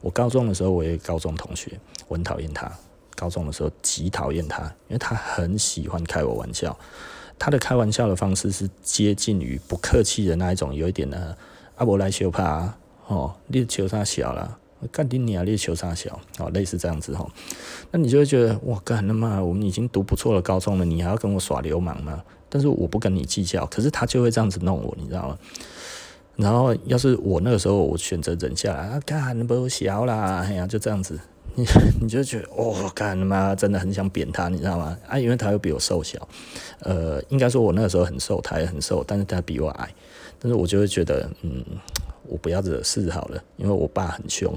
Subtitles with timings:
[0.00, 2.70] 我高中的时候，我有高中同学，我很讨厌他。
[3.14, 6.78] 高中的时候极讨厌他，因为他很喜欢开我玩笑。
[7.36, 11.36] 他的开玩笑的方式是接近于不客气的那一种，有一点呢，
[11.76, 12.72] 阿伯来修怕
[13.08, 14.58] 哦，你球啥小了，
[14.92, 17.28] 干定你啊，你球啥小哦，类似这样子吼。
[17.90, 22.22] 那你就会觉得哇，干他妈，我们已经读不错的高中了，你还要跟我耍流氓吗？
[22.48, 25.38] 但是我不跟你计较，可是他就会这样子弄我，你知道吗？
[26.38, 31.18] 然后要是我那个时候我选择忍下来，啊，干不小啦，哎呀，就这样子。
[31.58, 31.66] 你
[32.00, 34.96] 你就觉得哦，干他妈真的很想扁他，你知道吗？
[35.08, 36.28] 啊，因为他又比我瘦小，
[36.78, 39.92] 呃，应该说我那个时候很瘦，他也很瘦，但是他比我矮，
[40.38, 41.64] 但是我就会觉得，嗯，
[42.28, 44.56] 我不要惹事好了，因为我爸很凶。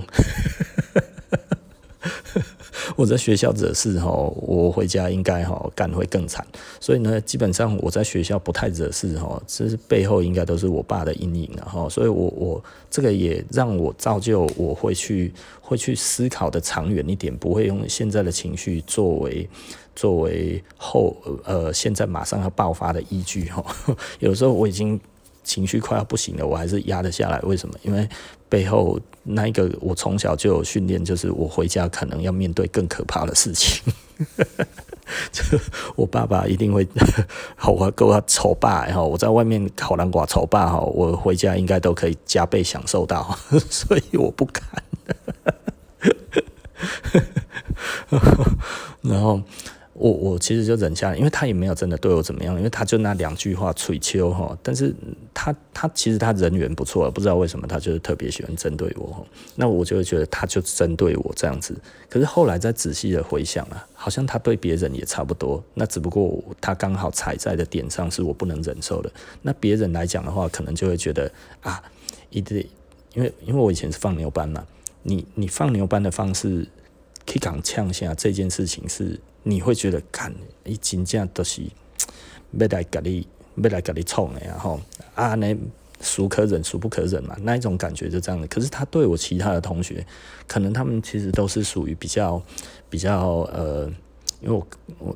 [2.95, 6.45] 我在学校惹事吼，我回家应该吼干会更惨，
[6.79, 19.49] 所以呢，基本上我在学校不太惹事吼，这是背后应该都是我爸的阴影了哈，所以我我这个也让我造就我会去会去思考的长远一点，不会用现在的情绪作为
[19.95, 23.63] 作为后呃现在马上要爆发的依据哈，
[24.19, 24.99] 有时候我已经。
[25.43, 27.39] 情绪快要不行了，我还是压得下来。
[27.41, 27.75] 为什么？
[27.83, 28.07] 因为
[28.47, 33.81] 背后那一个我从小就有训练，就是我回家可能要面对更可怕的事情。
[35.31, 35.43] 就
[35.95, 36.87] 我爸爸一定会
[37.55, 43.37] 好好给我丑爸，然后我在外面好难寡丑爸哈，我回家应该都可以加倍享受到，
[43.69, 44.63] 所以我不敢。
[49.01, 49.41] 然后。
[49.93, 54.95] 我我其实就忍下来，因为他也没有真的对我怎么样，因为他就那两句话吹秋哈，但是
[55.33, 61.75] 他他其实他人缘不错，不知道为什么他就是特别喜欢针对我，那我就会觉得他就针对我这样子。
[62.09, 69.11] 可是后来再仔细的回想啊，好像他对别人也差不多，那只不过他刚好踩在的点上是我不能忍受的。
[69.41, 71.29] 那别人来讲的话，可能就会觉得
[71.61, 71.83] 啊，
[72.29, 72.65] 一定
[73.13, 74.65] 因为因为我以前是放牛班嘛，
[75.03, 76.65] 你你放牛班的方式
[77.25, 79.19] 可以讲呛下这件事情是。
[79.43, 80.33] 你会觉得，看，
[80.63, 81.61] 伊真正都是
[82.57, 84.79] 要来甲你，要来甲你创的，然后
[85.15, 85.55] 啊，那
[85.99, 88.47] 孰可忍，孰不可忍嘛，那一种感觉就这样的。
[88.47, 90.05] 可是他对我其他的同学，
[90.47, 92.41] 可能他们其实都是属于比较
[92.89, 93.91] 比较呃，
[94.41, 94.67] 因为我
[94.99, 95.15] 我。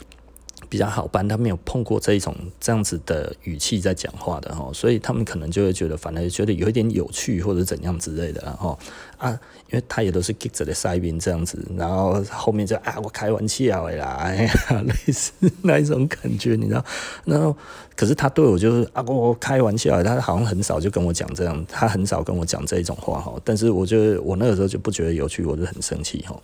[0.69, 8.77] 比较好办，他没有碰过这一种这样子的语气在讲话的哈，所以他们可能就会觉得，反而觉得有一点有趣或者怎样之类的哈
[9.17, 9.31] 啊，
[9.71, 15.31] 因为他也都是记者的塞宾这样子，然后后面就啊，我开玩笑的啦，哎呀，类似
[15.61, 16.83] 那一种感觉，你知道？
[17.25, 17.55] 然后
[17.95, 26.35] 可是他对我就是啊，我开玩笑，他好像很少就跟我讲这样，他很少跟我讲这一种话哈，但是我觉得我那个时候就不觉得有趣，我就很生气哈。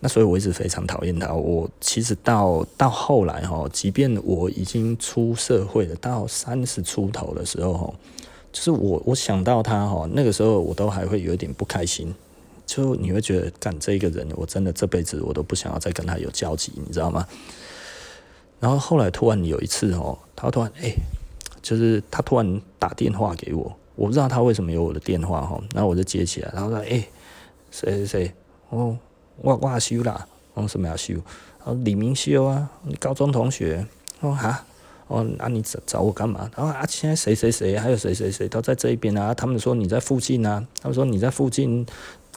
[0.00, 1.32] 那所以我一直非常讨厌他。
[1.32, 7.94] 我其实到到后来哈，即便我已经出社会了，到三十出头的时候哈，
[8.52, 12.14] 就是我我想到他哈，那个时候我都还会有一点不开心。
[12.66, 17.26] 就你会觉得，干这个人，我真的这辈子我都不想要再跟他有交集，你知道吗？
[18.60, 20.92] 然后后来突然有一次哦，他突然哎，
[21.62, 27.02] 就是他突然打电话给我，我不知道他为什么有我的电话哈，然后我就接起来，然后说哎，
[27.70, 28.32] 谁谁谁
[28.68, 28.98] 哦。
[29.40, 31.14] 我我也修啦，我什么要修？
[31.64, 32.68] 哦，李明修啊，
[32.98, 33.86] 高中同学。
[34.20, 34.64] 哦哈，
[35.06, 36.50] 哦，那、啊、你找找我干嘛？
[36.56, 39.32] 然后啊，现在谁谁谁还有谁谁谁都在这一边啊。
[39.32, 41.86] 他们说你在附近啊，他们说你在附近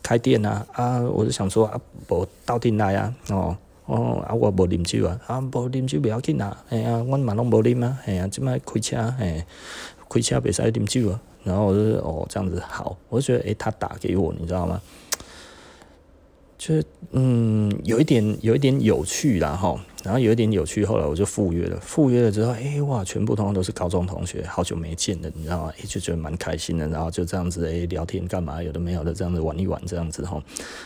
[0.04, 0.66] 开店啊。
[0.74, 3.14] 啊，我就想说啊，无到底来啊。
[3.30, 5.20] 哦哦，啊，我无啉酒啊。
[5.26, 6.56] 啊，无啉酒不要紧啊。
[6.70, 7.98] 哎呀，我嘛拢无啉啊。
[8.06, 9.44] 哎呀，这摆开车，哎，
[10.08, 11.20] 开车袂使啉酒啊。
[11.44, 14.80] 然后我就哦这样子好，我就觉得诶、欸，他打给我，你知道吗？
[16.62, 21.76] 就是嗯，有一点有一点有趣啦哈，然后有一点有趣，后来我就赴约了。
[21.82, 25.74] 赴约了之后，哎、哇，全部通通都是高中同学，好久没见了，你知道吗？
[25.76, 26.88] 哎、欸，就觉得蛮开心的。
[26.88, 30.40] 然后就这样子哎、聊天干嘛，有的没有的这样子玩一玩这样子哈。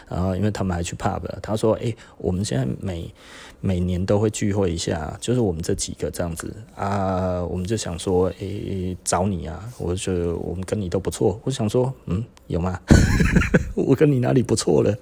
[0.07, 3.13] 然后因为他们还去 pub，他说哎、我们现在每
[3.59, 12.79] 每年都会聚会一下，就是我们这几个这样子啊，我们就想说哎、找你啊，我就觉得我们跟你都不错，我想说嗯有吗？
[13.75, 14.97] 我跟你哪里不错了？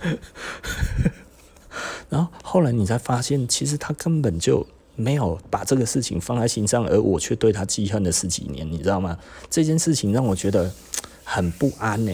[2.10, 4.66] 然后后来你才发现，其实他根本就
[4.96, 9.18] 没有把这个事情放在心上，而我却对他记恨了十几年，你知道吗？
[9.50, 10.70] 这件事情让我觉得
[11.24, 12.12] 很不安呢。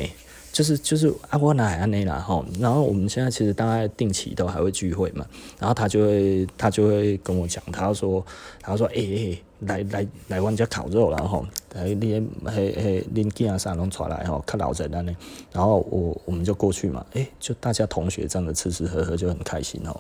[0.53, 5.27] 就是就是阿波那安内啦哈，然后我们现在其实大概定期都还会聚会嘛，
[5.59, 8.25] 然后他就会他就会跟我讲，他说
[8.61, 15.15] 他说哎哎、来来来我家烤肉然后来连嘿嘿连囝啥拢带来吼，看老人那呢，
[15.53, 19.95] 然后我我们就过去嘛，哎、欸，就大家同学这样的吃吃喝喝就很开心哦。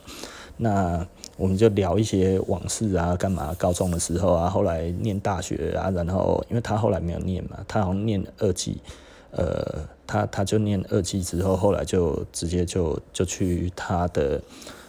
[0.56, 1.06] 那
[1.36, 3.54] 我们就聊一些往事啊，干嘛？
[3.58, 8.80] 高中的时候啊，后来念大学啊，然后因为他后来没有念嘛，他好像念二技，
[9.30, 9.86] 呃。
[10.06, 14.38] 他他就念二技之后，后来就直接就就去他的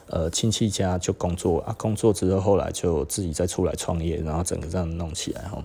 [0.07, 5.63] 呃亲戚家就工作啊，工作之后后来就自己再出来创业，然后整个这样弄起来哈，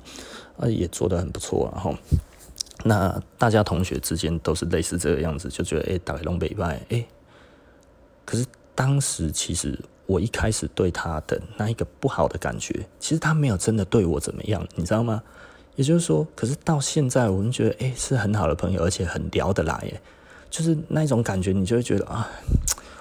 [0.61, 1.95] 啊也做得很不错，然后
[2.85, 7.05] 那大家同学之间都是类似这个样子，就觉得哎，大概东北拜哎，
[8.25, 15.23] 可是当时其实我一开始对他的那一个不好的感觉，其实他没有真的对我怎么样，你知道吗？
[15.77, 20.01] 也就是说，可是到现在，我们觉得，哎、是很好的朋友，而且很聊得来，哎，
[20.51, 22.29] 就是那种感觉，你就会觉得啊，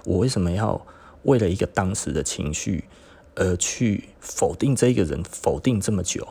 [0.05, 0.79] 我为什么要
[1.23, 2.85] 为了一个当时的情绪
[3.35, 6.25] 而去否定这个人，否定这么久？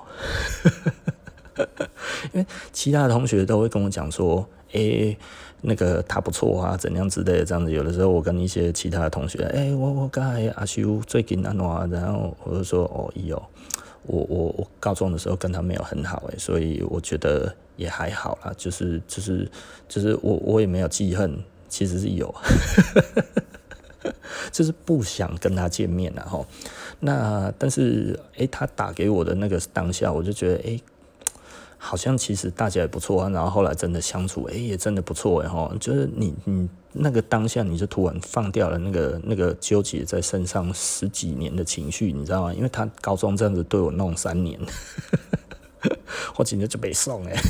[2.33, 5.19] 因为其他的同学都会跟我讲说，哎、欸，
[5.63, 7.73] 那个他不错啊，怎样之类的，这样子。
[7.73, 13.43] 有的时候，我跟一些其他的同学，哎、欸，我我刚才阿修最近那啊，然后我就说，哦，有。
[14.07, 19.47] 我我我高中的时候跟他没有很好诶，所以我觉得也还好啦，就是就是
[19.87, 21.39] 就是我我也没有记恨，
[21.69, 22.35] 其实是有，
[24.51, 26.43] 就是不想跟他见面了哈。
[27.01, 30.81] 那但是诶、他打给我的那个当下，我就觉得诶。
[31.79, 42.53] 好像其实大家也不错啊，然后后来真的相处，哎，也真的不错哎哈，就是你你那个当下，你就突然放掉了那个那个纠结在身上十几年的情绪，你知道吗？
[42.53, 44.59] 因为他高中这样子对我弄三年，
[46.37, 47.41] 我今天就被送哎，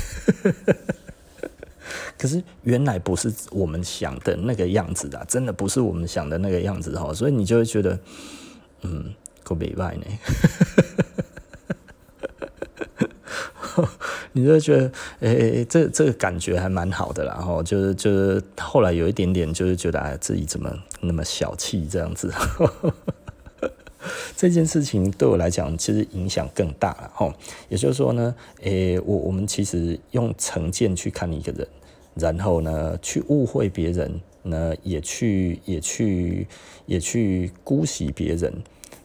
[2.17, 7.99] 可是原来不是我们想的那个样子的，真的不是我们想的那个样子哈，所以你就会觉得，
[8.83, 9.11] 嗯，
[9.43, 10.03] 够没败呢。
[14.39, 22.31] 你就觉得，诶、这这个感觉还蛮好的啦，然后就是就是后来有一点点，就是觉得哎，自己怎么那么小气这样子。
[24.35, 27.33] 这件事情对我来讲，其实影响更大了哈。
[27.67, 31.67] 也就是说呢，诶、我我们其实用成见去看一个人，
[32.15, 36.47] 然后呢，去误会别人，呢，也去也去
[36.85, 38.53] 也去姑息别人。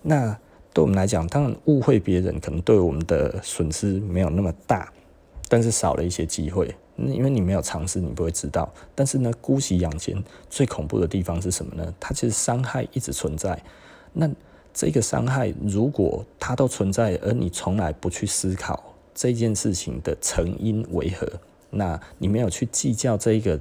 [0.03, 0.39] 那
[0.73, 4.93] 对我们来讲，当然误会别人，可能对我们的损失没有那么大。
[5.49, 8.73] 但是少了一些机会，因为你没有尝试，你不会知道。
[8.95, 11.95] 但是呢，姑息养奸最恐怖的地方是什么呢？
[12.01, 13.63] 它其实伤害一直存在。
[14.13, 14.31] 那
[14.73, 21.29] 这个伤害如果它都存在，而你从来不去思考这件事情的成因为何，
[21.71, 23.61] 那你没有去计较这一个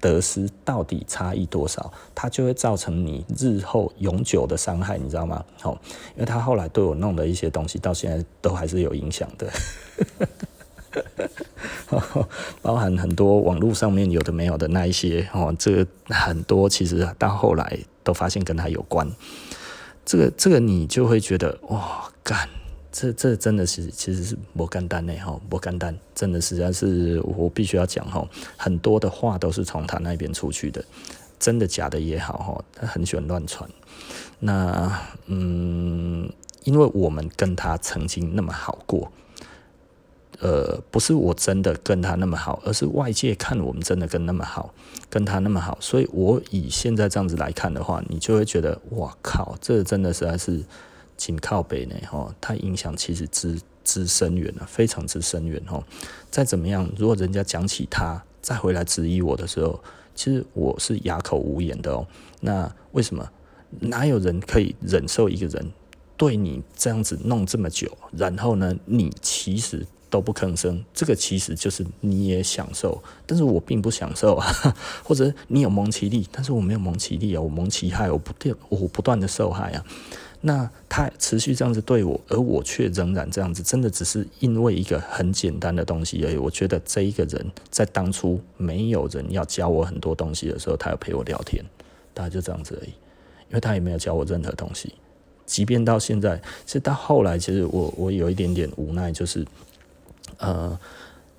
[0.00, 5.44] 得失到底差异多少，它就会造成你日后永久的伤害，你知道吗？
[5.60, 5.72] 好，
[6.14, 9.50] 因为他后来对我弄的一些东西，到现在都还是有影响的。
[12.62, 19.08] 包含很多网络上面有的没有的那一些哦，这个很多其实到后来都发现跟他有关。
[20.04, 22.48] 这个这个你就会觉得哇，干，
[22.90, 30.84] 这这真的是其实是不干单呢哈，不干单，真的实在是我必须要讲哈，很多的话都是从他那边出去的，
[31.38, 33.68] 真的假的也好哈，他很喜欢乱传。
[34.40, 36.28] 那嗯，
[36.64, 39.10] 因为我们跟他曾经那么好过。
[40.42, 44.74] 呃，不是我真的跟他那么好，而是外界看我们真的跟那么好，
[45.08, 50.60] 跟他那么好，所以我以现在这样子来看的话，你就会觉得，哇靠，这真的实在是
[51.16, 55.80] 紧靠北呢，哈，它影响其实之之深远了，非常之深远哈。
[56.28, 59.80] 再怎么样，如果人家讲起他，再回来质疑我的时候，
[60.16, 62.04] 其实我是哑口无言的哦。
[62.40, 63.30] 那为什么？
[63.78, 65.72] 哪有人可以忍受一个人
[66.16, 69.86] 对你这样子弄这么久，然后呢，你其实。
[70.12, 74.46] 都不吭声，这个其实就是你也享受，但是我并不享受啊。
[75.02, 79.82] 或者你有蒙其利，但是我没有蒙其利啊，我蒙其害，我不断我不断的受害啊。
[80.42, 86.36] 那他持续这样子对我，而我却仍然这样子，真的只是因为一个很简单的东西而已。
[86.36, 91.64] 我觉得这一个人在当初没有人要教我很多东西的时候，他要陪我聊天，
[92.12, 92.90] 大概就这样子而已。
[93.48, 94.92] 因为他也没有教我任何东西，
[95.46, 99.46] 即便到现在，其实到后来，其实我我有一点点无奈，就是。
[100.42, 100.78] 呃，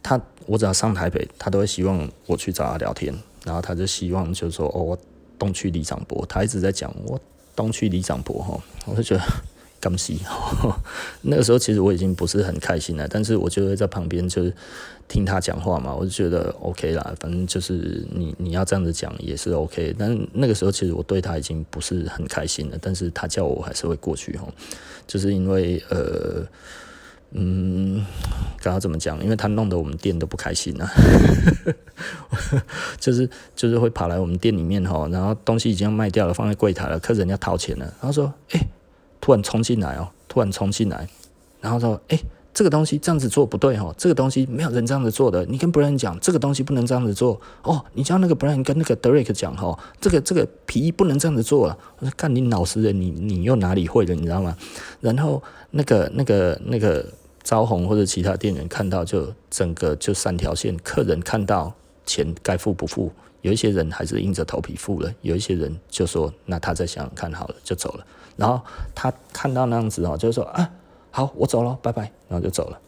[0.02, 3.14] 他我只要上台北，他都会希望我去找他聊天，
[3.46, 4.98] 然后他就希望就是说，哦，我
[5.38, 7.20] 东区里长伯，他一直在讲我
[7.56, 9.22] 东区里长伯哈，我就觉得
[9.80, 10.14] 干死。
[11.22, 14.54] 那个时候其实我已经不是很开心了，但是我就会在旁边就是
[15.08, 24.48] 听他讲话嘛，我就觉得 OK 啦，反正就是你你要这样子讲也是 OK，但那个时候其实我对他已经不是很开心了，但是他叫我还是会过去哈，
[25.06, 26.46] 就是因为呃。
[27.36, 28.06] 嗯，
[28.62, 29.22] 刚刚怎么讲？
[29.24, 30.88] 因为他弄得我们店都不开心了，
[33.00, 38.62] 就是就是会跑来我们店里面哈，然后东西已经要卖掉了，放在柜台了，客人要掏钱了，然后说，哎、
[39.20, 41.08] 突然冲进来哦，突然冲进来，
[41.60, 42.20] 然后说，哎、
[42.54, 45.44] 这个东西这样子做不对哦，这个东西没有人这样子做的。
[45.46, 47.84] 你跟 Brian 讲，这个东西不能这样子做哦。
[47.94, 51.76] 你叫那个 Brian 跟那个 Derek 讲哈，这个这个皮衣不能这样子做了。
[51.98, 54.56] 我说干你老实人，你你又哪里会的，你知道吗？
[55.02, 57.04] 然后那个那个那个
[57.44, 60.78] 招红或者其他店员看到，就整个就三条线。
[60.78, 61.74] 客人看到
[62.06, 68.06] 钱该付不付，有一些人还是硬着头皮付了，有一些人就说那他再想想看好了就走了。
[68.36, 68.60] 然后
[68.96, 70.70] 他看到那样子哦，就说啊。
[71.16, 72.80] 好，我走了，拜拜，然后就走了。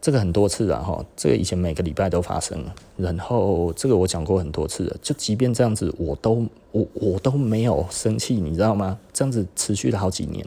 [0.00, 2.64] 这个很多次啊，哈，这个以前每个礼拜都发生。
[2.96, 8.96] 然后这个我讲过很多次了，就即便这样子，我都我我都没有生气，你知道吗？
[9.12, 10.46] 这样子持续了好几年。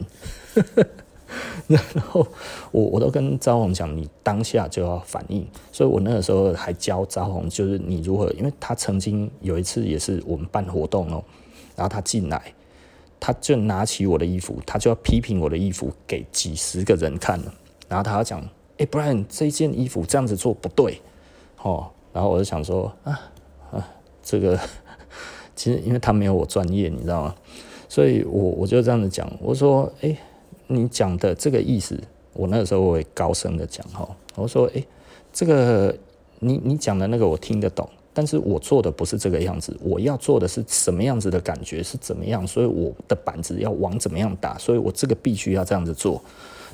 [1.68, 2.26] 然后
[2.70, 5.46] 我我都跟招红讲，你当下就要反应。
[5.72, 11.24] 所以我那个时候还教招红，就是你如何，因为他曾经有一次也是我们办活动哦，
[11.76, 12.42] 然后他进来。
[13.20, 17.40] 他就拿起我的衣服，他就要批评我的衣服给几十个人看，
[17.88, 18.38] 然后他要讲，
[18.76, 21.00] 哎，Brian 这件衣服这样子做不对，
[21.62, 23.18] 哦，然后我就想说，啊
[23.72, 23.88] 啊，
[24.22, 24.60] 这个
[25.56, 27.34] 其实因为他没有我专业，你知道吗？
[27.88, 30.14] 所以我我就这样子讲，我说，哎，
[30.66, 31.98] 你讲的这个意思，
[32.32, 34.84] 我那时候会高声的讲哈，我说，哎，
[35.32, 35.96] 这个
[36.40, 37.88] 你你讲的那个我听得懂。
[38.16, 46.22] 但是我做的不是这个样子，我要做的是什么样子的感觉是怎么样，所以我的板子要往怎么样打，所以我这个必须要这样子做。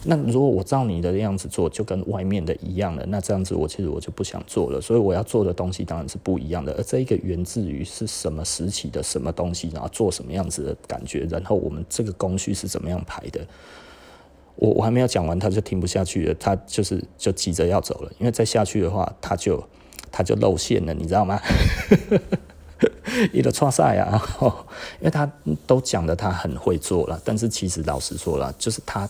[0.04, 4.80] 那如果我照你的样子做，就跟外面的一样了，那这样子我其实我就不想做了。
[4.80, 13.40] 所以我要做的东西当然是不一样的，而这一个源自于是什么时期的什么东西，然后做什么样子的感觉，然后我们这个工序是怎么样排的。
[14.56, 19.62] 我我还没有讲完，他就停不下去了，他就是就急着要走了，因为再下去的话，他就。
[20.12, 21.40] 他就露馅了，你知道吗？
[23.32, 24.20] 一个创赛啊，
[24.98, 25.30] 因为他
[25.68, 29.08] 都讲的他很会做了，但是其实老实说了，就是他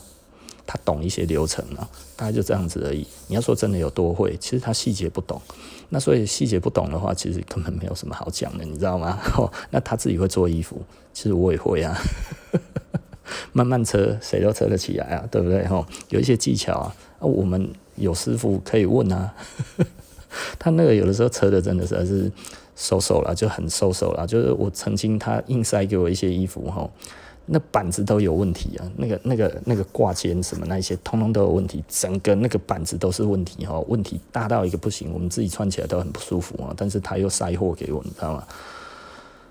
[0.71, 3.05] 他懂一些流程了，大概就这样子而已。
[3.27, 5.43] 你要说真的有多会，其实他细节不懂。
[5.89, 9.19] 那所以细节不懂的话，其实根本没有什么好讲的，你知道吗？
[9.73, 10.81] 那他自己会做衣服，
[11.13, 11.99] 其实我也会啊。
[13.53, 15.69] 慢慢车谁都车得起来啊，对不对？
[16.11, 19.35] 有一些技巧啊，我们有师傅可以问啊。
[20.57, 22.31] 他那个有的时候车的真的是还是
[22.77, 24.25] 收手了，就很收手了。
[24.25, 26.89] 就是我曾经他硬塞给我一些衣服哈，
[27.53, 36.73] 那板子都有问题啊，那个那个那个挂肩什么那些通通都有问题，整个那个板子都是问题哈，问题大到一个不行，我们自己穿起来都很不舒服啊。
[36.77, 38.45] 但是他又塞货给我，你知道吗？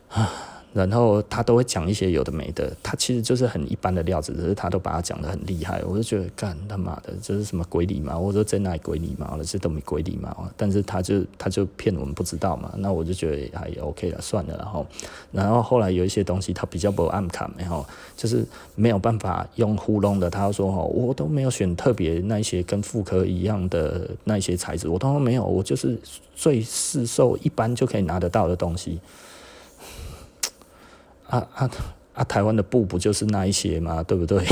[0.10, 0.32] 啊。
[0.72, 8.20] 然后他都会讲一些有的没的，他其实就是很一般的料子，只是他都把它讲得很厉害，我就觉得干他妈的，这是什么鬼礼貌？
[8.20, 10.48] 我说真的鬼礼貌了，这都没鬼礼貌。
[10.56, 14.56] 但是他就他就骗我们不知道嘛，那我就觉得还 OK 了，算了。
[14.58, 14.86] 然后
[15.32, 17.84] 然后后来有一些东西他比较不按卡，然后
[18.16, 18.46] 就是
[18.76, 25.98] 没有办法用糊弄的，他说哦，我都没有选特别那些跟妇科一样的那些材质，我都没有，我就是
[26.36, 29.00] 最市售一般就可以拿得到的东西。
[31.30, 31.70] 啊啊
[32.14, 32.24] 啊！
[32.26, 34.04] 台湾的布不就是那一些吗？
[34.04, 34.44] 对不对？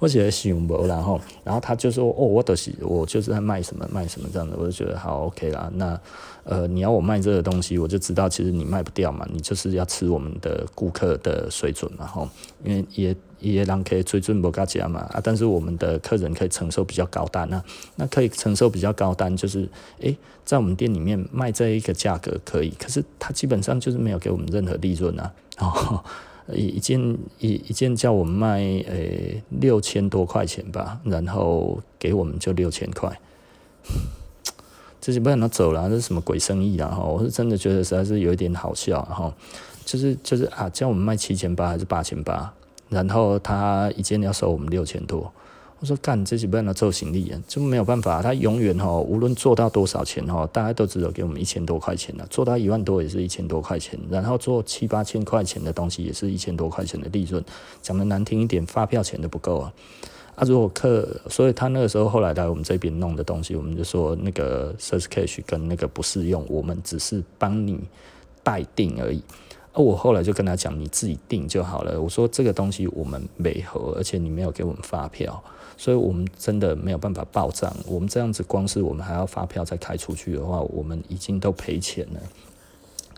[0.00, 5.70] 我觉得想不，然后然后他就说：“哦，我都是我就是在卖什么卖什么这样的。”我就觉得好 OK 啦。
[5.74, 5.98] 那
[6.44, 12.28] 呃，你要我卖这个东西，我就知道其实你卖不掉嘛，你就是要吃我们的顾客的水准嘛，吼，
[12.64, 13.16] 因为也。
[13.40, 17.64] 也让可以水准不高价嘛啊，但是我们的客人可以承受比较高单啊，
[17.96, 19.66] 那可以承受比较高单，就是
[20.00, 26.04] 诶、在我们店里面卖这一个价格可以，可是他基本上就是没有给我们任何利润啊， 哦，
[26.52, 27.00] 一一件
[27.38, 33.18] 一一件叫我们卖诶六千多块钱吧，然后给我们就六千块，
[35.10, 36.88] 这基本上都走了，这是什么鬼生意啊？
[36.88, 39.34] 哈，我是真的觉得实在是有一点好笑，哈，
[39.84, 42.52] 就是就是啊，叫我们卖七千八还是八千八？
[42.88, 45.32] 然后他一件要收我们六千多，
[45.80, 57.44] 我说干，这是不能做行李啊，就没有办法，他永远哈，无论做到多少钱哈，大家都只有给我们一千多块钱了，做到一万多也是一千多块钱，然后做七八千块钱的东西也是一千多块钱的利润，
[57.82, 59.72] 讲的难听一点，发票钱都不够啊。
[60.40, 67.78] 啊，如果客，所以他那个时候后来来我们这边弄的东西，我们就说那个 Surge 跟那个不适用，我们只是帮你
[68.42, 69.22] 代订而已。
[69.74, 72.00] 而我后来就跟他讲，你自己订就好了。
[72.00, 75.44] 我说这个东西我们没合，而且你没有给我们发票，
[75.76, 77.70] 所以我们真的没有办法报账。
[77.86, 82.20] 我们这样子，光是我们还要发票再开出去的话，我们已经都赔钱了。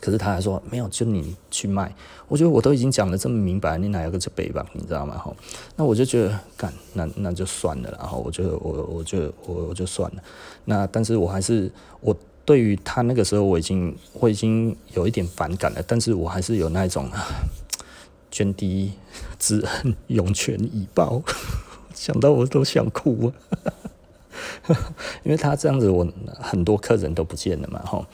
[0.03, 1.95] 可是他还说没有，就你去卖。
[2.27, 4.67] 我觉得我都已经讲得这么明白，你哪有个这背吧？
[4.75, 5.17] 你知道吗？
[5.17, 5.33] 哈，
[5.77, 7.91] 那我就觉得干，那那就算了。
[7.99, 10.23] 然后我就我我就我我就算了。
[10.65, 12.15] 那但是我还是我。
[12.45, 17.25] 对于他那个时候，我已经我已经有一点反感了，但是我还是有那种啊，
[18.35, 18.91] 涓滴
[19.39, 21.23] 之恩涌泉以报，
[21.95, 23.73] 想到我都想哭啊。
[25.25, 26.07] 因为他这样子，我
[26.39, 28.05] 很多客人都不见了嘛，吼。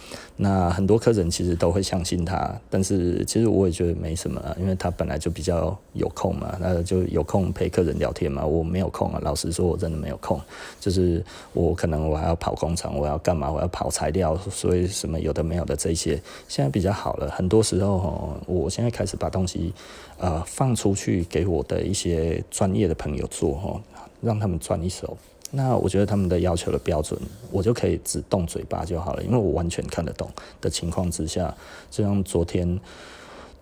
[0.40, 8.46] 那很多客人其实都会相信他，但是其实我也觉得没什么，因为他本来就比较有空嘛，那就有空陪客人聊天嘛。
[8.46, 10.40] 我没有空啊，老实说，我真的没有空。
[10.78, 13.50] 就是我可能我还要跑工厂，我要干嘛？
[13.50, 17.28] 我要跑材料，所以什么有的没有的这些，现在比较好了。
[17.30, 19.72] 很多时候，吼，我现在开始把东西
[20.18, 23.80] 呃放出去给我的一些专业的朋友做，吼，
[24.20, 25.16] 让他们赚一手。
[25.50, 27.18] 那我觉得他们的要求的标准，
[27.50, 30.28] 我就可以只动嘴巴就好了，因为我完全看得懂
[30.60, 31.54] 的情况之下，
[31.90, 32.78] 就像昨天，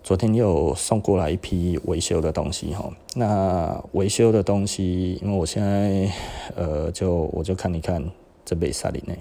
[0.03, 2.91] 昨天又送过来一批维修的东西哈。
[3.15, 6.11] 那维修的东西，因为我现在
[6.57, 8.03] 呃，就我就看一看
[8.43, 9.17] 这杯沙里内，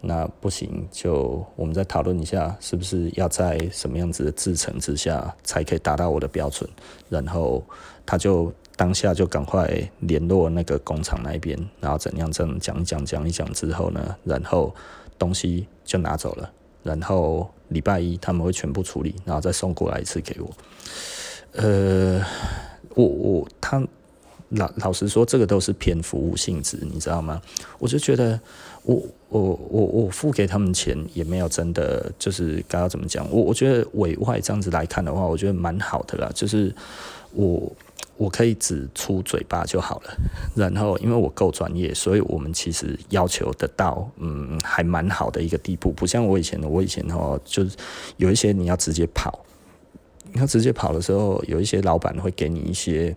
[0.00, 6.66] 那不行，就我们再讨论一下，是不是要在什么样子的制成之下才可以达到我的标准，
[7.10, 7.62] 然后
[8.06, 8.50] 他就。
[8.82, 9.70] 当下就赶快
[10.00, 14.74] 联络那个工厂那边，然后怎样这样讲一讲讲一讲之后呢，然后
[15.16, 16.50] 东西就拿走了，
[16.82, 20.50] 然后礼拜一他们会全部处理，然后再送过来一次给我。
[21.52, 22.20] 呃，
[22.96, 23.80] 我我他
[24.48, 27.40] 老老实说，这个都是偏服务性质，你知道吗？
[27.78, 28.40] 我就觉得
[28.82, 36.74] 我我我我付给他们钱也没有真的就是该要怎么讲，我我觉得委外这样子来看的话，我觉得蛮好的啦，就是
[37.30, 37.72] 我。
[38.22, 40.16] 我可以只出嘴巴就好了，
[40.54, 45.90] 然后因为我够专业，所以我们其实要求得到，嗯，还蛮好的一个地步。
[45.90, 47.76] 不像我以前，我以前哦，就是
[48.18, 49.40] 有一些你要直接跑，
[50.32, 53.16] 你要直接跑的时候，有一些老板会给你一些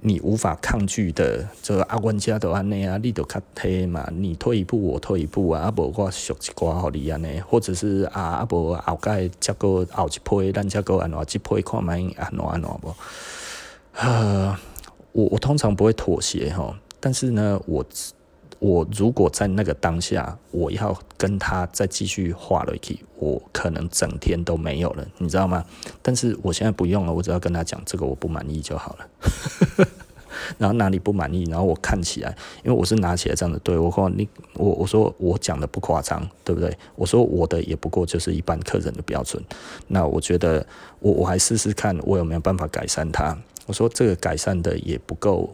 [0.00, 12.92] 你无法抗拒的，这个阿关家都安内啊，你都卡推嘛，你退一步我退一步啊，阿伯我学一挂好你安内，或者是啊阿伯后盖再过后一批，咱加个安怎一批看卖安怎安怎不？
[13.94, 14.56] 呃，
[15.12, 17.84] 我我通常不会妥协哈，但是呢，我
[18.58, 25.64] 我如果在那个当下，我要跟他再继续画了一，我可能整天都没有了，你知道吗？
[26.00, 29.86] 但是我现在不用了，我只要跟他讲这个我不满意就好了。
[30.56, 36.74] 然后哪里不满意，然后我看起来，因为我是拿起来这样的，对我说你我我说我讲的不夸张，对不对？
[36.96, 39.42] 我说我的也不过就是一般客人的标准，
[39.88, 40.66] 那我觉得
[41.00, 43.36] 我我还试试看我有没有办法改善它。
[43.66, 45.48] 我说这个改善的也不够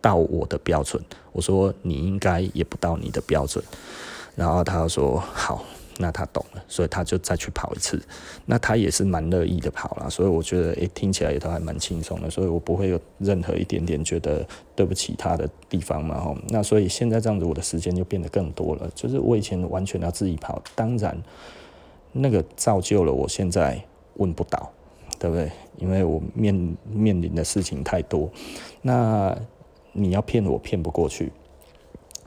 [0.00, 3.64] 到我的标准，我说你应该也不到你的标准，
[4.34, 5.62] 然后他说好，
[5.98, 8.02] 那他懂了，所以他就再去跑一次，
[8.46, 21.16] 那他也是蛮乐意的跑了，所以我觉得诶，听起来也都还蛮轻松的，所以我不会有任何一点点觉得对不起他的地方嘛吼，那所以现在这样子我的时间就变得更多了，就是我以前完全要自己跑，当然
[22.10, 23.80] 那个造就了我现在
[24.14, 24.72] 问不倒。
[25.22, 25.52] 对不对？
[25.78, 28.28] 因为我面面临的事情太多，
[28.80, 29.32] 那
[29.92, 31.30] 你要骗我骗不过去。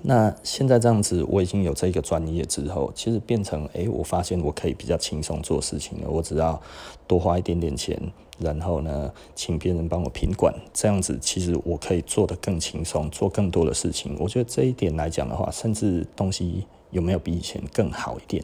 [0.02, 6.10] 那现在这样子，我已经有这个专业之后，其实变成哎，我发现我可以比较轻松做事情了。
[6.10, 6.62] 我只要
[7.06, 8.00] 多花一点点钱，
[8.40, 14.16] 然后呢，请别人帮我品管，这样子其实我可以做得更轻松，做更多的事情。
[14.18, 18.42] 我觉得这一点来讲的话，甚至东西有没有比以前更好一点？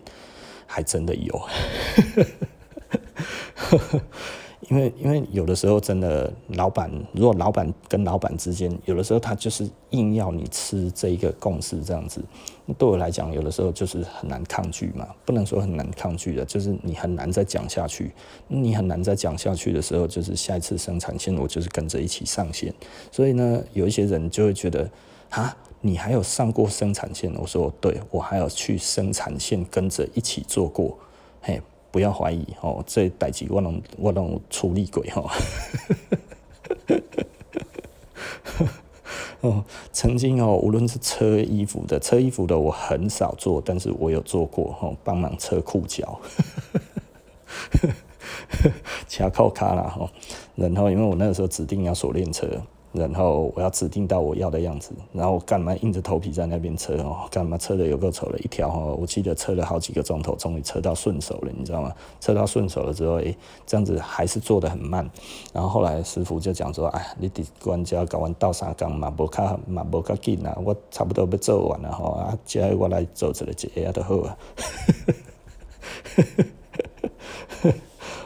[0.68, 1.42] 还真的有。
[4.72, 12.24] 因为，因为有的时候真的，老板如果老板跟老板之间，有的时候他就是硬要你吃这一个共识这样子，
[12.78, 18.14] 对我来讲，有的时候就是很难抗拒嘛，不能说很难抗拒的，就是你很难再讲下去，
[18.48, 22.74] 你很难再讲下去的时候，就是下一次生产线我就是跟着一起上线，
[23.12, 24.90] 所以呢，有一些人就会觉得，
[25.32, 27.30] 啊，你还有上过生产线？
[27.36, 30.98] 我说对，我还有去生产线跟着一起做过，
[31.42, 31.62] 嘿。
[31.92, 35.30] 不要怀疑哦，这代志我拢我拢处理过吼。
[39.42, 46.20] 哦，曾经哦，无论是车衣服的，车衣服的我很少做，但是我有做过吼，帮忙车裤脚，
[49.10, 50.10] 卡扣卡啦吼。
[50.56, 52.48] 然后因为我那个时候指定要锁链车。
[52.94, 57.28] 然后我要指定到我要的样子，然后干嘛硬着头皮在那边车哦？
[57.32, 58.98] 干嘛车的有够丑了一条哦？
[59.00, 61.94] 我记得车了好几个钟头，终于车到顺手了，你知道吗？
[62.20, 65.10] 车到顺手了之后，诶，这样子还是做得很慢。
[65.54, 74.38] 然后后来师傅就讲说：“哎，你得关家搞完倒三缸嘛，无卡嘛无卡紧啊，我差不多要做完了吼，啊，接下我来做这个一下就好啊。”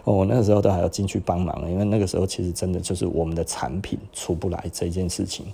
[0.06, 5.46] 哦，我那个时候都还要进去帮忙，因为那个时候其实真的就是我们的产品出不来这件事情。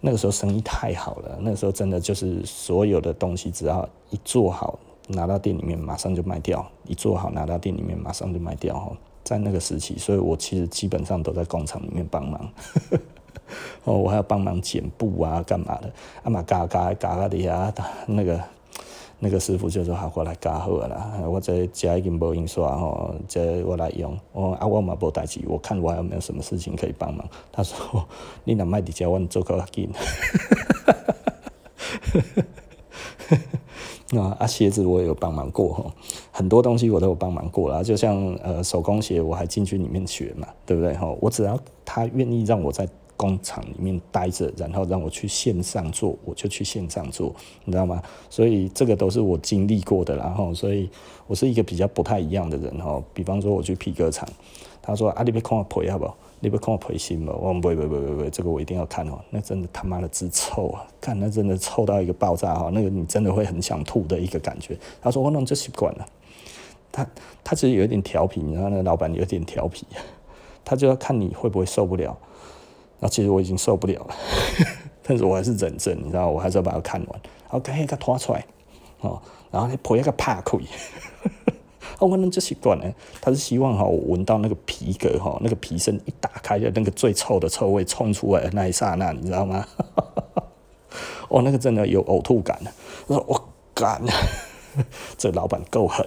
[0.00, 8.76] 那个时候生意太好了，那个时候真的就是所有的东西只要一做好，拿到店里面马上就卖掉；一做好拿到店里面马上就卖掉。
[8.76, 12.48] 哦在那个时期，所以我其实基本上都在工厂里面帮忙。
[13.84, 15.92] 哦，我还要帮忙剪布啊，干嘛的？
[16.22, 17.74] 啊嘛，嘎嘎嘎嘎的啊，
[18.06, 18.40] 那个
[19.20, 24.16] 那个师傅就说：“好，过来加好了， 我这家已经无印刷吼，这我来用。
[24.32, 27.28] 我啊，我嘛无代志，我看我还有没有什么事情可以帮忙。
[27.50, 28.06] ”他说
[28.44, 29.90] ：“你若卖伫遮，我做较紧。”
[34.18, 35.84] 啊，鞋子我也有帮忙过哈，
[36.32, 37.84] 很多东西我都有帮忙过了。
[37.84, 40.94] 就像呃手工鞋，我还进去里面学嘛，对不对？
[40.94, 48.00] 哈，我只要他愿意让我在工厂里面待着，然后让我去线上做，我就去线上做，你知道吗？
[48.30, 50.88] 所以这个都是我经历过的，然后所以
[51.26, 53.02] 我是一个比较不太一样的人哈。
[53.12, 54.26] 比方说我去皮革厂，
[54.80, 56.16] 他说啊，你别看我赔好不好？
[56.40, 60.86] 你别看我赔心嘛，我不不不不不，这个我一定要看哦，那真的他妈的之臭啊！
[61.00, 64.78] 看那真的臭到一个爆炸哈，那个你真的会很想吐的一个感觉。
[65.02, 66.06] 他说我弄就习惯了，
[66.92, 67.04] 他
[67.42, 69.84] 他其实有一点调皮，然后那个老板有点调皮，
[70.64, 72.16] 他就要看你会不会受不了。
[73.00, 74.14] 那其实我已经受不了了，
[75.02, 78.44] 但是我还是忍着，你知道，我还是要把它看完，然后赶紧给它拖出来，
[79.00, 80.58] 哦，然后你皮一个拍开。
[81.98, 82.84] 哦， 我能就习惯呢。
[83.20, 89.66] 他是希望哈，我闻到那个皮革哈，那个皮身一打开的那个最臭的臭味冲出来的那一刹那，你知道吗？
[91.28, 92.58] 哦，那个真的有呕吐感。
[93.06, 94.02] 我说我干，
[95.16, 96.06] 这老板够狠。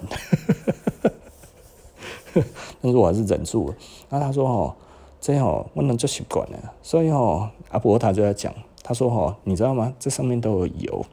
[2.80, 3.74] 但是我还是忍住了。
[4.08, 4.74] 然后他说哦，
[5.22, 6.74] 这样哦，我能就习惯了。
[6.82, 9.94] 所以哦，阿伯他就在讲，他说哦，你知道吗？
[10.00, 11.06] 这上面都有油，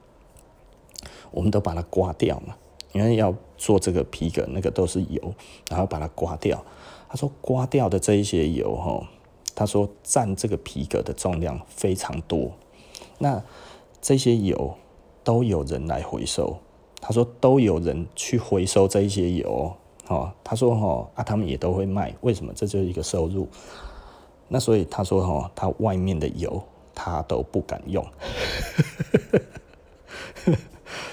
[1.30, 2.56] 我们都把它刮掉嘛。
[2.91, 5.34] 因为要做这个皮革，那个都是油，
[5.69, 6.60] 然后把它刮掉。
[7.08, 9.08] 他说刮掉的这一些油，哈，
[9.54, 12.52] 他说占这个皮革的重量非常多。
[13.19, 13.39] 那
[14.02, 14.74] 这些油
[15.24, 16.58] 都有人来回收。
[17.00, 19.72] 他说都有人去回收这一些油，
[20.08, 22.12] 哦，他说哈啊，他们也都会卖。
[22.22, 22.52] 为什么？
[22.56, 23.48] 这就是一个收入。
[24.49, 26.62] 那所以他说哈，他外面的油
[26.93, 28.05] 他都不敢用。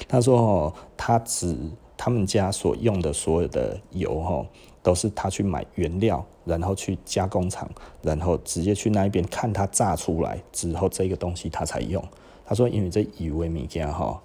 [0.09, 1.57] 他说：“哦，他只
[1.97, 4.47] 他们家所用的所有的油，哈，
[4.83, 7.69] 都是他去买原料，然后去加工厂，
[8.03, 12.03] 然后直接去那一边看他榨出来之后，这个东西他才用。
[12.47, 14.23] 他说，因为这油的物件，哈，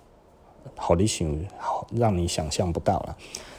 [0.77, 3.17] 好你想，好让你想象不到了。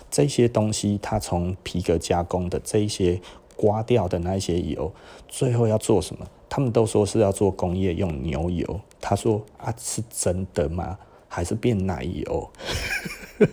[0.09, 3.21] 这些东西，他从皮革加工的这一些
[3.63, 4.93] 刮掉的那些油，
[5.29, 6.27] 最后要做什么？
[6.49, 8.81] 他们都说是要做工业用牛油。
[9.01, 10.99] 他说啊，是真的吗？”
[11.35, 12.51] 还是变奶油，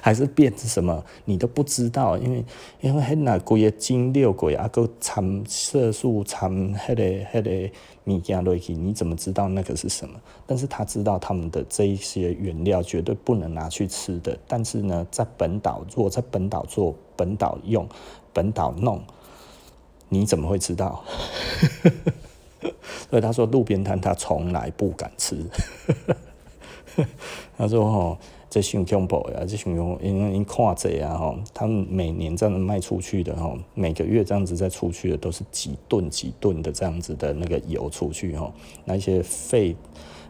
[0.00, 1.04] 还是变什么？
[1.24, 2.44] 你都不知道，因为
[2.80, 7.74] 因为黑那贵的精六鬼啊，够掺色素掺迄个迄个
[8.04, 10.20] 物件落去，你怎么知道那个是什么？
[10.46, 14.38] 但是他知道他们的这一些原料绝对不能拿去吃的。
[14.46, 17.88] 但是呢，在本岛，如果在本岛做、本岛用、
[18.32, 19.02] 本岛弄，
[20.14, 21.02] 你怎么会知道？
[23.10, 25.36] 所以他说，路边摊他从来不敢吃。
[27.58, 29.44] 他说：“吼，这熊熊宝呀！
[29.46, 38.52] 这太恐怖，因为你看这啊，吼，他们每年这样卖出去的，吼，每个月这样子再出去的，都是几吨几吨的这样子的那个油出去，吼，
[38.84, 39.74] 那些废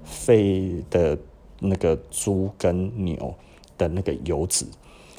[0.03, 1.19] 废的
[1.61, 3.35] 那个猪跟牛
[3.77, 4.67] 的那个油脂，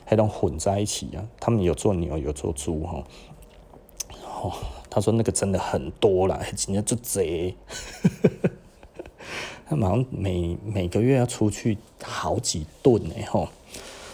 [0.03, 1.23] 还都混在一起啊。
[1.39, 3.03] 他们有做牛，有做猪，吼，
[4.35, 4.51] 哦，
[4.89, 7.55] 他说那个真的很多啦，今天就贼。
[9.67, 13.47] ”他好像每每个月要出去好几顿呢，吼，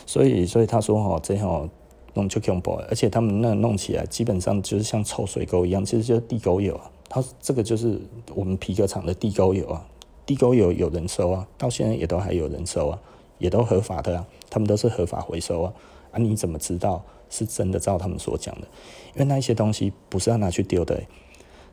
[0.06, 1.68] 所以所以他说吼，这吼
[2.14, 6.80] 弄就恐怖，而且他们那弄起来基本上就是像臭水沟一样，其实就是地沟油。
[7.10, 8.00] 他这个就是
[8.34, 9.86] 我们皮革厂的地沟油啊，
[10.26, 12.98] 地沟油有人收啊，到现在也都还有人收啊，
[13.38, 15.74] 也都合法的啊，他们都是合法回收啊。
[16.12, 17.80] 啊，你怎么知道是真的？
[17.80, 18.68] 照他们所讲的，
[19.16, 21.02] 因为那一些东西不是要拿去丢的。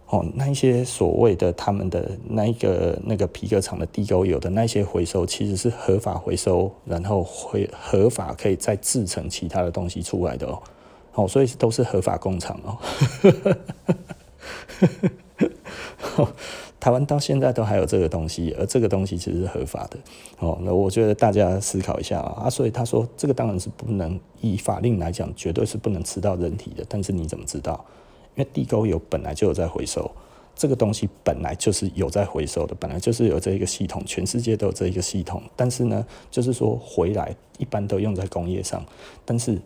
[0.07, 10.63] 哦，那一些所谓的他们的那一个那个皮革厂的地沟油的那些回收，其实是合法回收，然后会合法可以再制成其他的东西出来的哦。
[11.13, 12.79] 哦，所以都是合法工厂哦。
[16.81, 19.99] 台湾到现在都还有这个东西，而这个东西其实是合法的。
[20.39, 22.45] 哦，那我觉得大家思考一下啊。
[22.45, 26.85] 啊，所以他说这个当然是不能以法令来讲，绝对是不能吃到人体的。
[26.89, 27.85] 但是你怎么知道？
[28.37, 30.09] 因为地沟油本来就有在回收，
[30.55, 35.43] 这个东西本来就是有在回收的，本来就是有这一个系统，全世界都有这一个系统。
[35.57, 38.85] 但是呢，就是说回来一般都用在工业上。
[39.25, 39.61] 但是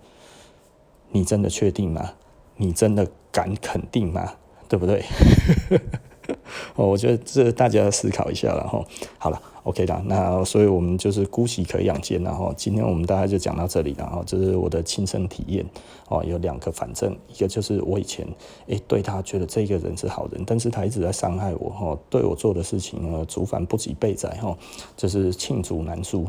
[1.11, 2.13] 你真的确定吗？
[2.57, 4.33] 你真的敢肯定吗？
[4.67, 5.05] 对不对？
[6.77, 8.85] 哦，我觉得这大家思考一下了哈。
[9.19, 15.65] 好了 OK 的，那所以我们就是姑息可养奸，然后今天我们大概就讲到这里，然后这是我的亲身体验
[16.09, 18.27] 哦，有两个反正，一个就是我以前
[18.67, 24.57] 诶对他觉得这个人是好人，但是他一直在伤害我哈，对我做的事情呢，族繁不及被宰哈，
[24.97, 26.27] 就是罄竹难书。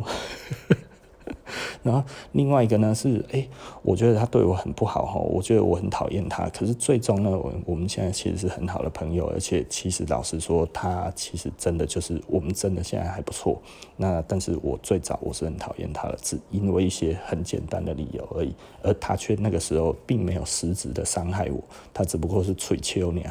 [1.83, 3.47] 然后另外一个呢是，哎，
[3.81, 6.47] 我觉得他对我很不好，我觉得我很讨厌他。
[6.49, 13.61] 可是最终呢，我我们现在其实是很好的朋友，而且其实老实说，他其实真的就是我们真的现在还不错。
[13.97, 21.61] 那但是我最早我是很讨厌他的，只因为一些很简单的理由而已，而他却那个时候并没有实质的伤害我，
[21.93, 23.25] 他只不过是吹秋你，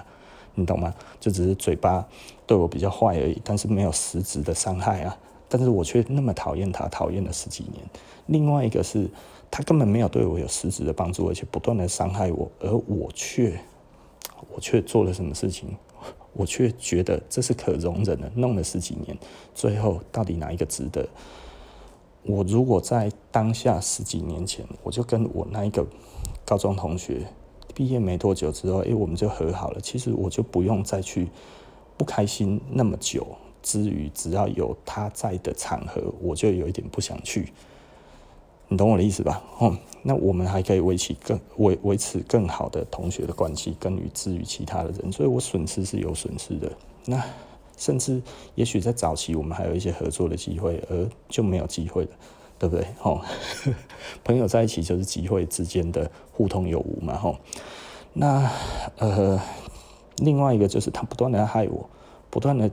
[0.55, 0.95] 你懂吗？
[1.19, 2.07] 就只是嘴巴
[2.47, 5.17] 对我比较坏而已，但是没有实质的伤害啊。
[5.55, 7.85] 但是我却那么讨厌他，讨厌了十几年。
[8.25, 9.07] 另外一个是，
[9.51, 13.61] 他根本没有对我有实质的帮助，而且不断的伤害我，而我却，
[14.51, 15.69] 我却做了什么事情？
[16.33, 18.33] 我却觉得这是可容忍的。
[18.35, 19.15] 弄了十几年，
[19.55, 21.07] 最后到底哪一个值得？
[22.23, 25.87] 我如果在当下十几年前，我就跟我那一个
[26.47, 27.27] 高中同学
[27.75, 29.81] 毕业没多久之后，诶，我们就和好了。
[29.83, 31.29] 其实我就不用再去
[31.99, 33.27] 不开心那么久。
[33.63, 37.53] 之余，只要有他在的场合，我就有一点不想去。
[38.69, 39.43] 你懂我的意思吧？
[39.59, 46.73] 哦，那我们还可以维持更维维持更好的同学的关系，跟与之于其他的人，所以我损失是有损失的。
[47.05, 47.23] 那
[47.77, 48.23] 甚至
[48.55, 52.11] 也许在早期，我们还有一些合作的机会，而就没有机会了，
[52.59, 52.87] 对不对？
[53.03, 53.21] 哦，
[54.25, 57.19] 朋友在一起就是机会之间的互通有无嘛。
[57.19, 57.37] 吼，
[58.15, 58.51] 那
[58.97, 59.39] 呃，
[60.17, 61.91] 另外一个就是他不断的害我，
[62.31, 62.71] 不断的。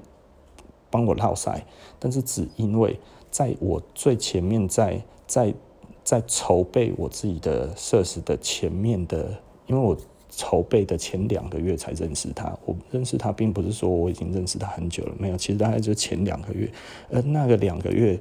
[0.89, 1.63] 帮我绕塞，
[1.99, 2.99] 但是只因为
[3.30, 5.54] 在我最前面在，在在
[6.04, 9.30] 在筹备我自己的设施的前面的，
[9.67, 9.95] 因为我
[10.32, 12.52] 筹备的前两个月才认识他。
[12.65, 16.71] 我认识他，并不是说我已经认识他很久了，没有，其实大概就前两个月。
[17.12, 18.19] 而那个两个月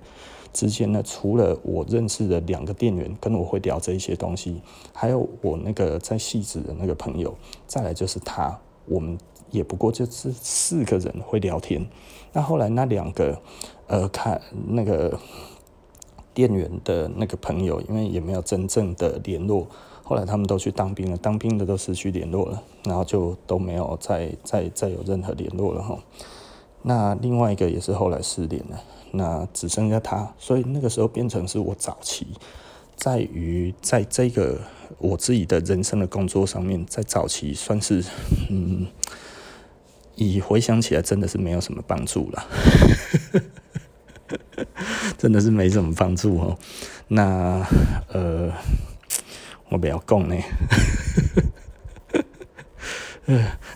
[0.52, 4.60] 之间呢，除了我认识的两个店员跟我会聊这一些东西，
[4.92, 7.34] 还有我那个在戏子的那个朋友，
[7.66, 9.16] 再来就是他，我们
[9.50, 11.86] 也不过就是四个人会聊天。
[12.32, 13.40] 那后来那两个，
[13.86, 15.18] 呃，看那个
[16.34, 19.66] 店员的那个朋友，因为也没有真正的联络，
[20.04, 25.98] 后来他们都去当兵了，当兵的都失去联络了，然后就都没有再再再有任何联络了哈。
[26.82, 28.78] 那另外一个也是后来失联了，
[29.12, 32.26] 那只剩下他，所以那个时候变成是我早期
[32.94, 34.60] 在于在这个
[34.98, 38.04] 我自己的人生的工作上面，在早期算是
[38.50, 38.86] 嗯。
[40.18, 42.46] 以回想起来，真的是没有什么帮助了，
[45.16, 46.58] 真的是没什么帮助哦。
[47.08, 47.66] 那
[48.08, 48.52] 呃，
[49.70, 50.36] 我不要讲呢。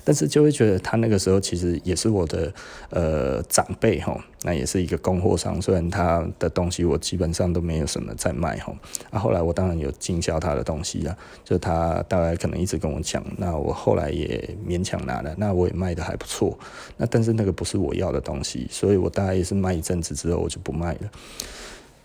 [0.04, 2.52] 但是就会觉得他那个时候其实也是我的
[2.90, 8.72] 呃长辈哈，那也是一个供货商，虽然他的东西我基本上都没有什么在卖哈。
[9.10, 16.58] 那、啊、后来我当然有经销他的东西啊，就他大概可能一直跟我讲，那我后来也勉强拿了，那我也卖得还不错。
[16.96, 21.10] 那但是那个不是我要的东西，所以我大概也是卖一阵子之后我就不卖了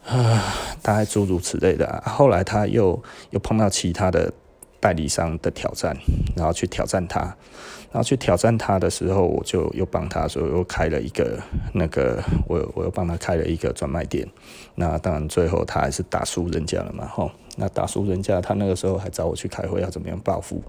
[0.05, 2.03] 啊，大概诸如此类的、啊。
[2.11, 4.33] 后来他又又碰到其他的。
[4.87, 5.93] 代理商的挑战，
[6.33, 7.19] 然后去挑战他，
[7.91, 11.37] 然后去挑战他的时候，我就又帮他，所以又开了一个
[11.73, 14.25] 那个，我我又帮他开了一个专卖店。
[14.75, 17.29] 那当然最后他还是打输人家了嘛，吼。
[17.57, 20.63] 那打输人家，他那个时候还找我去开会，要怎么样报复？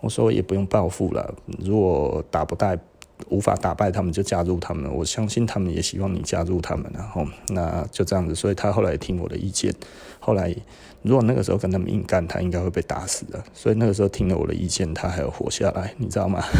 [0.00, 1.32] 我说也不用报复了，
[1.64, 2.76] 如果打不带。
[3.28, 4.92] 无法打败他们，就加入他们。
[4.92, 8.34] 我相信他们也希望你加入他们，然后那就这样子。
[8.34, 9.74] 所以他后来听我的意见。
[10.20, 10.54] 后来
[11.02, 13.42] 如果那个时候跟他们硬干，他应该会被打死的。
[13.52, 16.42] 所以那个时候听了我的意见，他还要活下来，你知道吗？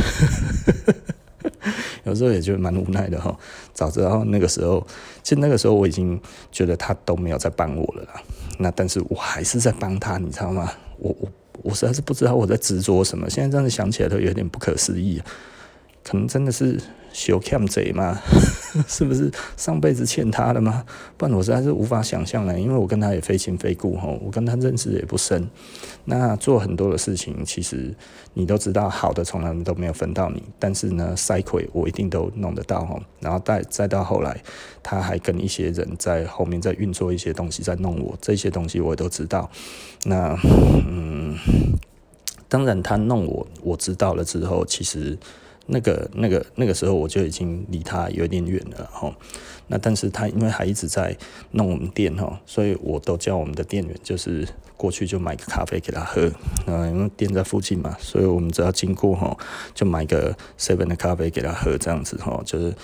[2.05, 3.37] 有时候也觉得蛮无奈的哈。
[3.73, 4.85] 早知道那个时候，
[5.23, 6.21] 其实那个时候我已经
[6.51, 8.21] 觉得他都没有在帮我了啦。
[8.59, 10.73] 那但是我还是在帮他，你知道吗？
[10.99, 11.29] 我我
[11.63, 13.31] 我实在是不知道我在执着什么。
[13.31, 15.23] 现在这样子想起来都有点不可思议。
[16.05, 16.81] 可能真的是
[17.13, 18.19] 小欠贼吗？
[18.89, 20.85] 是不是上辈子欠他的吗？
[21.19, 22.59] 不然我实在是无法想象呢。
[22.59, 25.47] 因为我跟他也非亲非故哈，我跟他认识也不深。
[26.07, 27.95] 那做很多的事情，其实
[28.33, 32.99] 你都知道，好的从来都没有分到你，但是呢，塞亏我一定都弄得到哈。
[33.21, 34.43] 然后再再到后来，
[34.83, 39.51] 他还跟一些人在后面在运作一些东西，在弄我，这些东西我都知道。
[40.05, 40.35] 那
[40.89, 41.37] 嗯，
[42.49, 45.19] 当然他弄我，我知道了之后，其实。
[45.67, 49.15] 那个、那个、那个时候我就已经离他有点远了哈。
[49.69, 51.17] 那但是他因为还一直在
[51.53, 54.47] 弄我们店哈，所以我都叫我们的店员就是
[54.77, 56.31] 过去就买个咖啡给他喝。
[56.67, 59.35] 嗯，因为店在附近嘛，所以我们只要经过哈，
[59.73, 62.75] 就买个 seven 的咖啡给他喝这样子哈，就是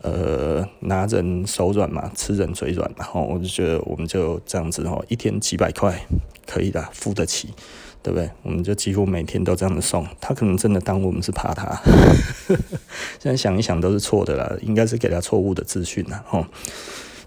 [0.00, 6.00] 呃拿人手软嘛，吃人嘴软嘛，然后我就觉得我们就这样子吼，一天几百块
[6.46, 7.50] 可以的，付得起。
[8.02, 8.28] 对不对？
[8.42, 11.80] 我们就几乎每天都这样子送他，可能真的当我们是怕他。
[13.20, 16.24] 现在想一想都是错的啦，应该是给他错误的资讯啦。
[16.26, 16.44] 吼，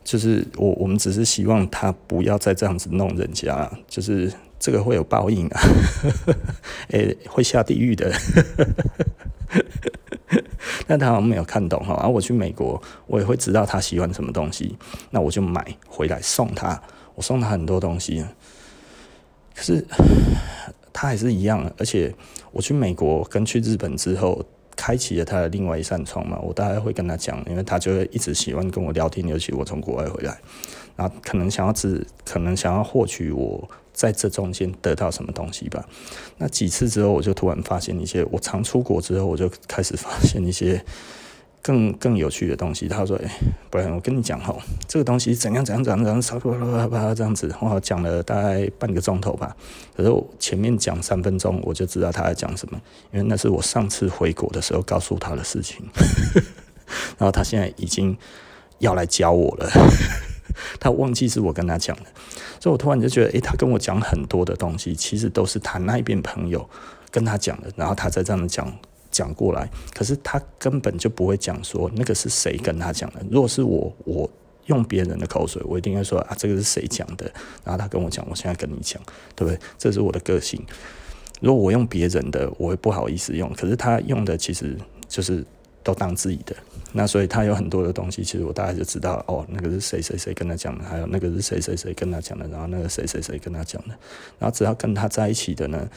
[0.04, 5.62] 就是我我们只是希望他不要再这样子弄人家，就是这个会有报应啊，
[6.92, 8.12] 诶，会下地狱的。
[10.88, 14.78] 但他好像没有看懂哈，然后我去美国，我也会知道他喜欢什么东西，
[15.12, 16.80] 那我就买回来送他，
[17.16, 18.26] 我送他很多东西。
[19.56, 19.86] 可是
[20.94, 22.13] 他还是一样，而且
[22.52, 26.38] 我去美国跟去日本之后，开启了他的另外一扇窗嘛。
[26.39, 30.38] 我大概会跟他讲，因为他就会一直喜欢跟我聊天，尤其我从国外回来，
[30.96, 35.84] 然后可能想要只可能想要获取我在这中间得到什么东西吧。
[36.38, 40.84] 那几次之后，我就突然发现一些，我常出国之后，我就开始发现一些。
[41.65, 43.32] 更更有趣的东西，他说：“哎、
[43.71, 44.56] 不然我跟你讲哈，
[44.88, 49.58] 这个东西怎样怎样怎样怎样，差不多啪啪这样子，我讲了大概半个钟头吧。
[49.97, 52.80] 可是我前面讲三分钟，我就知道他在讲什么，
[53.12, 55.84] 因为那是我上次回国的时候告诉他的事情。
[57.17, 58.15] 然后他现在已经
[58.78, 59.67] 要来教我了，
[60.80, 62.04] 他忘记是我跟他讲的，
[62.60, 66.69] 所以我突然就觉得，哎、他跟我讲很多的东西，其实都是他那边朋友
[67.10, 68.71] 跟他讲的，然后他再这样讲。”
[69.15, 73.21] 讲过来，可是他根本就不会讲说那个是谁跟他讲的。
[73.32, 74.30] 如果是我，我
[74.65, 77.32] 用别人的口水，我一定会说啊，这个是谁讲的？
[77.63, 79.01] 然后他跟我讲，我现在跟你讲，
[79.34, 79.58] 对不对？
[79.78, 80.62] 这是我的个性。
[81.39, 83.49] 如果我用别人的，我会不好意思用。
[83.54, 85.45] 可是他用的其实就是
[85.82, 86.54] 都当自己的，
[86.91, 93.95] 那所以他有很多的东西，其实我大概就知道哦，那个是谁谁谁跟他讲的，还有那个是谁谁谁跟他讲的，然后那个谁谁谁跟他讲的，
[94.39, 95.89] 然后只要跟他在一起的呢。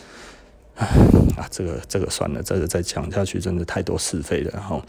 [0.78, 4.80] 啊，这个这个算了，这个再讲下去真的太多是非了哈。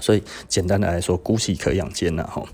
[0.00, 2.44] 所以简单的来说，姑息可养奸呐哈。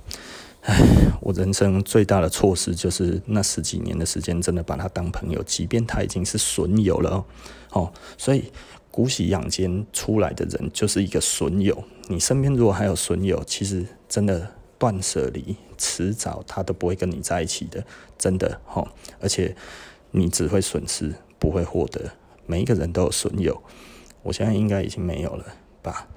[0.63, 0.77] 唉，
[1.21, 7.25] 我人生最大的错失就是那十几年的时间，真的把他当朋友，即便他已经是损友了
[7.71, 7.93] 哦。
[8.19, 8.51] 所以
[8.91, 11.85] 姑息养奸出来的人就是一个损友。
[12.09, 17.85] 你身边如果还有损友，其实真的断舍离，迟早他都不会跟你在一起的，
[18.19, 18.85] 真的哈。
[19.21, 19.55] 而且
[20.11, 22.11] 你只会损失，不会获得。
[22.47, 23.63] 每一个人都有损友，
[24.23, 25.45] 我现在应该已经没有了
[25.83, 26.07] 吧？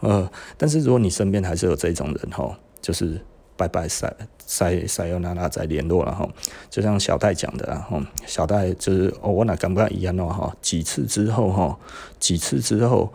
[0.00, 3.20] 呃，但是如果你身边还是有这种人哈，就是
[3.56, 4.14] 拜拜塞
[4.46, 6.28] 塞塞又娜娜再联络了哈，
[6.70, 10.54] 就像小戴讲的哈，小戴就是哦，我哪敢不敢一样哦哈？
[10.60, 11.78] 几次之后哈，
[12.20, 13.12] 几次之后，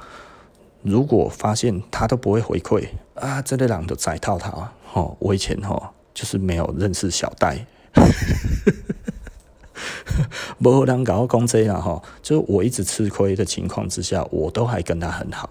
[0.82, 4.50] 如果发现他都不会回馈啊，这类人都摘套他
[4.92, 7.66] 哈，我以前哈就是没有认识小戴。
[10.64, 15.50] 无人跟我讲这样哈，就是我一直吃亏的情况之下，我都还跟他很好，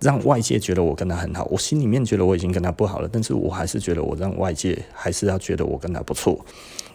[0.00, 1.46] 让外界觉得我跟他很好。
[1.50, 6.44] 我心里面觉得我已经跟他不好了，但是我还是觉得我让外界还是要觉得我跟他不错。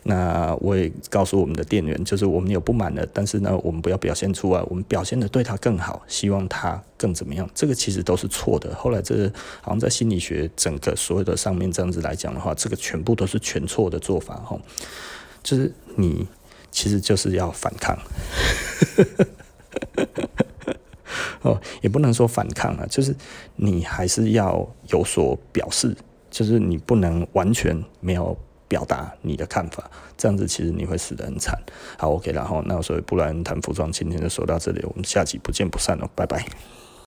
[0.07, 7.49] 那我也告诉我们的店员，就是我们有不满的，但是呢，我们不要表现出来，我们表现的对他更好，希望他更怎么样。
[7.55, 8.75] 这个其实都是错的。
[8.75, 9.27] 后来这
[9.61, 14.55] 好像在心理学整个所有的上面这样子来讲的话，这个全部都是全错的做法哈。
[15.41, 16.27] 就是你
[16.69, 17.97] 其实就是要反抗，
[21.41, 23.15] 哦，也不能说反抗啊，就是
[23.55, 25.97] 你还是要有所表示，
[26.29, 28.37] 就是你不能完全没有。
[28.67, 31.57] 表达你的看法，这样子其实你会死得很惨。
[31.97, 36.45] 好，OK，然后那所以不然谈服装今天就说到这里，我们下集不见不散哦，拜拜。